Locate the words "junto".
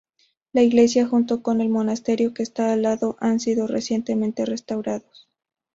1.07-1.43